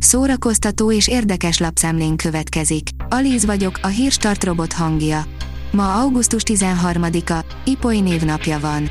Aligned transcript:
Szórakoztató 0.00 0.92
és 0.92 1.08
érdekes 1.08 1.58
lapszemlén 1.58 2.16
következik. 2.16 2.88
Alíz 3.08 3.44
vagyok, 3.44 3.78
a 3.82 3.86
hírstart 3.86 4.44
robot 4.44 4.72
hangja. 4.72 5.24
Ma 5.70 5.94
augusztus 5.94 6.42
13-a, 6.46 7.44
Ipoly 7.64 7.98
névnapja 7.98 8.58
van. 8.60 8.90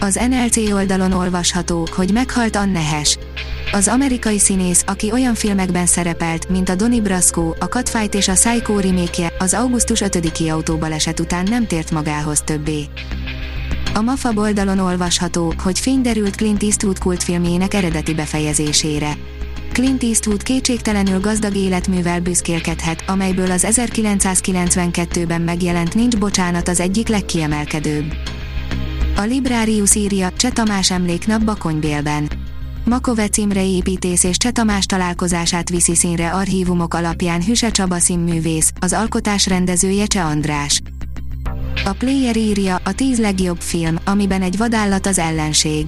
Az 0.00 0.20
NLC 0.28 0.56
oldalon 0.56 1.12
olvasható, 1.12 1.86
hogy 1.96 2.12
meghalt 2.12 2.56
Anne 2.56 2.80
Hesh. 2.80 3.18
Az 3.72 3.88
amerikai 3.88 4.38
színész, 4.38 4.82
aki 4.86 5.12
olyan 5.12 5.34
filmekben 5.34 5.86
szerepelt, 5.86 6.48
mint 6.48 6.68
a 6.68 6.74
Donnie 6.74 7.02
Brasco, 7.02 7.54
a 7.58 7.64
Catfight 7.64 8.14
és 8.14 8.28
a 8.28 8.32
Psycho 8.32 8.80
remake 8.80 9.32
az 9.38 9.54
augusztus 9.54 10.02
5-i 10.04 10.52
autóbaleset 10.52 11.20
után 11.20 11.46
nem 11.50 11.66
tért 11.66 11.90
magához 11.90 12.40
többé. 12.40 12.84
A 13.94 14.00
MAFA 14.00 14.32
oldalon 14.34 14.78
olvasható, 14.78 15.54
hogy 15.62 15.78
fény 15.78 16.00
derült 16.00 16.36
Clint 16.36 16.62
Eastwood 16.62 16.98
kultfilmjének 16.98 17.74
eredeti 17.74 18.14
befejezésére. 18.14 19.16
Clint 19.72 20.02
Eastwood 20.02 20.42
kétségtelenül 20.42 21.20
gazdag 21.20 21.56
életművel 21.56 22.20
büszkélkedhet, 22.20 23.04
amelyből 23.06 23.50
az 23.50 23.66
1992-ben 23.70 25.40
megjelent 25.40 25.94
Nincs 25.94 26.16
bocsánat 26.16 26.68
az 26.68 26.80
egyik 26.80 27.08
legkiemelkedőbb. 27.08 28.14
A 29.16 29.22
Librarius 29.22 29.94
írja, 29.94 30.30
Cseh 30.36 30.50
Tamás 30.50 30.90
emléknap 30.90 31.44
Bakonybélben. 31.44 32.28
Makovec 32.84 33.36
Imre 33.36 33.64
építész 33.64 34.24
és 34.24 34.36
Cseh 34.36 34.52
Tamás 34.52 34.86
találkozását 34.86 35.68
viszi 35.68 35.94
színre 35.94 36.30
archívumok 36.30 36.94
alapján 36.94 37.44
Hüse 37.44 37.70
Csaba 37.70 37.98
színművész, 37.98 38.72
az 38.80 38.92
alkotás 38.92 39.46
rendezője 39.46 40.06
Cseh 40.06 40.26
András. 40.26 40.82
A 41.84 41.92
Player 41.92 42.36
írja, 42.36 42.80
a 42.84 42.92
tíz 42.92 43.18
legjobb 43.18 43.60
film, 43.60 43.96
amiben 44.04 44.42
egy 44.42 44.56
vadállat 44.56 45.06
az 45.06 45.18
ellenség. 45.18 45.86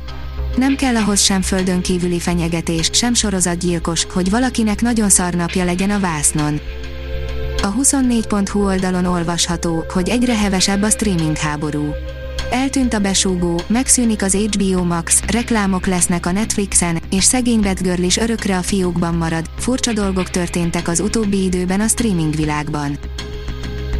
Nem 0.56 0.76
kell 0.76 0.96
ahhoz 0.96 1.20
sem 1.20 1.42
földön 1.42 1.80
kívüli 1.80 2.18
fenyegetés, 2.18 2.90
sem 2.92 3.14
sorozatgyilkos, 3.14 4.06
hogy 4.12 4.30
valakinek 4.30 4.80
nagyon 4.80 5.08
szarnapja 5.08 5.64
legyen 5.64 5.90
a 5.90 6.00
vásznon. 6.00 6.60
A 7.62 7.74
24.hu 7.74 8.64
oldalon 8.64 9.04
olvasható, 9.04 9.84
hogy 9.92 10.08
egyre 10.08 10.36
hevesebb 10.36 10.82
a 10.82 10.90
streaming 10.90 11.36
háború. 11.36 11.94
Eltűnt 12.50 12.94
a 12.94 12.98
besúgó, 12.98 13.60
megszűnik 13.66 14.22
az 14.22 14.34
HBO 14.34 14.84
Max, 14.84 15.20
reklámok 15.26 15.86
lesznek 15.86 16.26
a 16.26 16.32
Netflixen, 16.32 16.98
és 17.10 17.24
szegény 17.24 17.60
Batgirl 17.60 18.02
is 18.02 18.16
örökre 18.16 18.56
a 18.56 18.62
fiókban 18.62 19.14
marad, 19.14 19.50
furcsa 19.58 19.92
dolgok 19.92 20.30
történtek 20.30 20.88
az 20.88 21.00
utóbbi 21.00 21.42
időben 21.42 21.80
a 21.80 21.88
streaming 21.88 22.34
világban. 22.34 22.98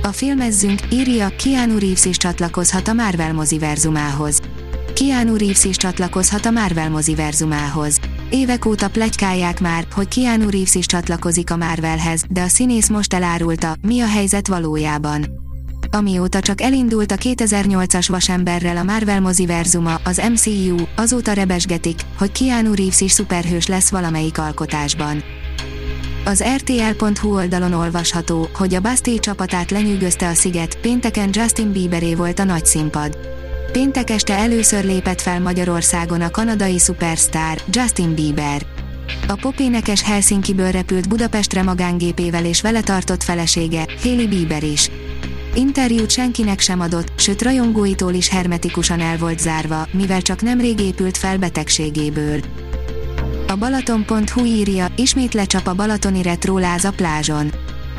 A 0.03 0.13
filmezzünk, 0.13 0.81
írja, 0.91 1.29
Keanu 1.43 1.79
Reeves 1.79 2.05
is 2.05 2.17
csatlakozhat 2.17 2.89
a 2.89 2.93
Marvel 2.93 3.33
moziverzumához. 3.33 4.41
Keanu 4.99 5.37
Reeves 5.37 5.65
is 5.65 5.77
csatlakozhat 5.77 6.47
a 6.47 6.51
Marvel 6.51 6.91
moziverzumához. 6.91 8.01
Évek 8.31 8.65
óta 8.65 8.89
plegykálják 8.91 9.61
már, 9.61 9.87
hogy 9.93 10.09
Keanu 10.09 10.51
Reeves 10.51 10.75
is 10.75 10.87
csatlakozik 10.87 11.51
a 11.51 11.57
Marvelhez, 11.57 12.23
de 12.29 12.41
a 12.41 12.49
színész 12.49 12.89
most 12.89 13.15
elárulta, 13.15 13.77
mi 13.83 14.01
a 14.01 14.07
helyzet 14.07 14.49
valójában. 14.49 15.27
Amióta 15.91 16.41
csak 16.41 16.61
elindult 16.61 17.13
a 17.13 17.17
2008-as 17.17 18.07
vasemberrel 18.09 18.77
a 18.77 18.83
Marvel 18.83 19.21
moziverzuma, 19.21 20.01
az 20.05 20.23
MCU, 20.31 20.77
azóta 20.97 21.33
rebesgetik, 21.33 22.01
hogy 22.17 22.33
Keanu 22.33 22.75
Reeves 22.75 23.01
is 23.01 23.13
szuperhős 23.13 23.67
lesz 23.67 23.91
valamelyik 23.91 24.39
alkotásban. 24.39 25.23
Az 26.25 26.45
RTL.hu 26.57 27.35
oldalon 27.35 27.73
olvasható, 27.73 28.49
hogy 28.55 28.75
a 28.75 28.81
Bastille 28.81 29.19
csapatát 29.19 29.71
lenyűgözte 29.71 30.29
a 30.29 30.35
sziget, 30.35 30.79
pénteken 30.81 31.31
Justin 31.33 31.73
Bieberé 31.73 32.15
volt 32.15 32.39
a 32.39 32.45
nagy 32.45 32.67
színpad. 32.67 33.38
Péntek 33.73 34.11
este 34.11 34.35
először 34.35 34.85
lépett 34.85 35.21
fel 35.21 35.41
Magyarországon 35.41 36.21
a 36.21 36.31
kanadai 36.31 36.79
szupersztár, 36.79 37.59
Justin 37.71 38.15
Bieber. 38.15 38.63
A 39.29 39.39
popénekes 39.41 40.03
Helsinkiből 40.03 40.71
repült 40.71 41.09
Budapestre 41.09 41.63
magángépével 41.63 42.45
és 42.45 42.61
vele 42.61 42.81
tartott 42.81 43.23
felesége, 43.23 43.87
Hailey 44.03 44.29
Bieber 44.29 44.63
is. 44.63 44.91
Interjút 45.55 46.11
senkinek 46.11 46.61
sem 46.61 46.81
adott, 46.81 47.13
sőt 47.17 47.43
rajongóitól 47.43 48.13
is 48.13 48.29
hermetikusan 48.29 49.01
el 49.01 49.19
volt 49.19 49.39
zárva, 49.39 49.87
mivel 49.93 50.23
csak 50.23 50.43
nemrég 50.43 50.81
épült 50.81 51.17
fel 51.17 51.39
betegségéből. 51.39 52.41
A 53.49 53.57
Balaton.hu 53.57 54.45
írja, 54.45 54.87
ismét 54.97 55.35
lecsap 55.35 55.67
a 55.67 55.75
balatoni 55.75 56.23
retróláz 56.23 56.85
a 56.85 56.91
plázson. 56.91 57.53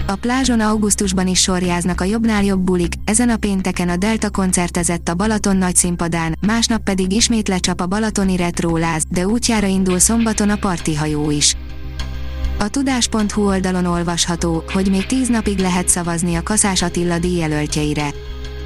A 0.10 0.16
plázson 0.16 0.60
augusztusban 0.60 1.28
is 1.28 1.40
sorjáznak 1.40 2.02
a 2.02 2.04
jobbnál 2.04 2.44
jobb 2.44 2.60
bulik, 2.60 2.94
ezen 3.06 3.30
a 3.30 3.38
pénteken 3.38 3.90
a 3.90 3.96
Delta 3.96 4.30
koncertezett 4.30 5.08
a 5.08 5.14
Balaton 5.14 5.58
nagy 5.58 5.76
színpadán, 5.76 6.38
másnap 6.48 6.84
pedig 6.84 7.12
ismét 7.12 7.48
lecsap 7.48 7.82
a 7.82 7.86
balatoni 7.86 8.36
retróláz, 8.36 9.04
de 9.10 9.28
útjára 9.28 9.68
indul 9.68 10.00
szombaton 10.00 10.50
a 10.50 10.56
partihajó 10.56 11.32
is. 11.32 11.56
A 12.60 12.68
tudás.hu 12.68 13.48
oldalon 13.48 13.86
olvasható, 13.86 14.64
hogy 14.74 14.90
még 14.90 15.06
tíz 15.06 15.28
napig 15.28 15.60
lehet 15.60 15.88
szavazni 15.88 16.36
a 16.36 16.44
Kaszás 16.44 16.82
Attila 16.82 17.20
díjjelöltjeire. 17.20 18.10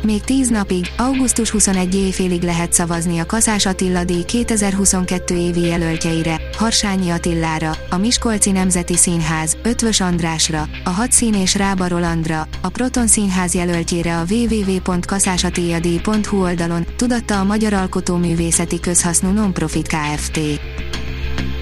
Még 0.06 0.24
10 0.24 0.50
napig, 0.50 0.92
augusztus 0.98 1.50
21 1.50 1.96
éjfélig 1.96 2.42
lehet 2.42 2.74
szavazni 2.74 3.20
a 3.20 3.26
Kaszás 3.26 3.66
Attila 3.66 4.04
díj 4.04 4.24
2022 4.24 5.36
évi 5.36 5.62
jelöltjeire, 5.62 6.42
Harsányi 6.58 7.10
Attilára, 7.10 7.72
a 7.90 7.98
Miskolci 7.98 8.52
Nemzeti 8.52 8.96
Színház, 8.96 9.58
Ötvös 9.64 10.02
Andrásra, 10.02 10.68
a 10.84 10.90
Hadszín 10.90 11.34
és 11.34 11.56
Rába 11.56 11.88
Rolandra, 11.88 12.48
a 12.62 12.70
Proton 12.70 13.08
Színház 13.08 13.54
jelöltjére 13.54 14.18
a 14.18 14.24
www.kaszásattiladíj.hu 14.30 16.42
oldalon, 16.42 16.86
tudatta 16.96 17.40
a 17.40 17.44
Magyar 17.44 17.74
Alkotóművészeti 17.74 18.80
Közhasznú 18.80 19.30
Nonprofit 19.30 19.88
Kft. 19.88 20.40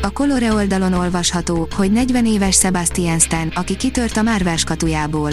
A 0.02 0.12
Colore 0.12 0.53
oldalon 0.53 0.94
olvasható, 0.94 1.68
hogy 1.75 1.91
40 1.91 2.25
éves 2.25 2.56
Sebastian 2.56 3.19
Stan, 3.19 3.52
aki 3.56 3.75
kitört 3.75 4.18
a 4.18 4.22
Marvel 4.22 4.58
katujából. 4.66 5.31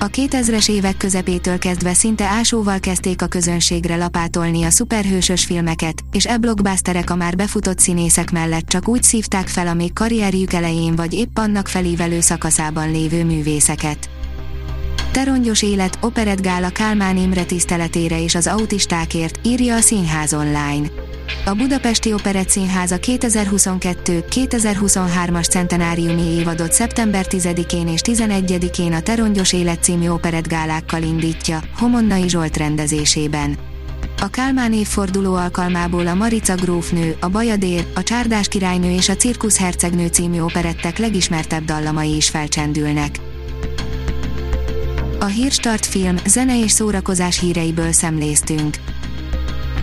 A 0.00 0.08
2000-es 0.08 0.70
évek 0.70 0.96
közepétől 0.96 1.58
kezdve 1.58 1.94
szinte 1.94 2.24
ásóval 2.24 2.78
kezdték 2.80 3.22
a 3.22 3.26
közönségre 3.26 3.96
lapátolni 3.96 4.62
a 4.62 4.70
szuperhősös 4.70 5.44
filmeket, 5.44 6.02
és 6.12 6.26
e 6.26 6.36
blockbusterek 6.36 7.10
a 7.10 7.16
már 7.16 7.36
befutott 7.36 7.78
színészek 7.78 8.30
mellett 8.30 8.66
csak 8.68 8.88
úgy 8.88 9.02
szívták 9.02 9.48
fel 9.48 9.66
a 9.66 9.74
még 9.74 9.92
karrierjük 9.92 10.52
elején 10.52 10.96
vagy 10.96 11.14
épp 11.14 11.38
annak 11.38 11.68
felívelő 11.68 12.20
szakaszában 12.20 12.90
lévő 12.90 13.24
művészeket. 13.24 14.10
Terongyos 15.10 15.62
élet, 15.62 15.98
operetgála 16.00 16.68
Kálmán 16.68 17.16
Imre 17.16 17.44
tiszteletére 17.44 18.22
és 18.22 18.34
az 18.34 18.46
autistákért, 18.46 19.46
írja 19.46 19.74
a 19.74 19.80
Színház 19.80 20.34
online. 20.34 21.07
A 21.44 21.54
Budapesti 21.54 22.12
Operett 22.12 22.48
Színháza 22.48 22.96
2022-2023-as 23.00 25.48
centenáriumi 25.48 26.22
évadot 26.22 26.72
szeptember 26.72 27.26
10-én 27.28 27.88
és 27.88 28.00
11-én 28.04 28.92
a 28.92 29.00
Terongyos 29.00 29.52
Élet 29.52 29.82
című 29.82 30.08
operettgálákkal 30.08 31.02
indítja, 31.02 31.60
Homonnai 31.76 32.28
Zsolt 32.28 32.56
rendezésében. 32.56 33.58
A 34.20 34.28
Kálmán 34.28 34.72
évforduló 34.72 35.34
alkalmából 35.34 36.06
a 36.06 36.14
Marica 36.14 36.54
grófnő, 36.54 37.16
a 37.20 37.28
Bajadér, 37.28 37.86
a 37.94 38.02
Csárdás 38.02 38.48
királynő 38.48 38.90
és 38.90 39.08
a 39.08 39.16
Cirkusz 39.16 39.58
hercegnő 39.58 40.06
című 40.06 40.40
operettek 40.40 40.98
legismertebb 40.98 41.64
dallamai 41.64 42.16
is 42.16 42.28
felcsendülnek. 42.28 43.20
A 45.20 45.24
Hírstart 45.24 45.86
film, 45.86 46.16
zene 46.26 46.62
és 46.62 46.70
szórakozás 46.70 47.40
híreiből 47.40 47.92
szemléztünk. 47.92 48.76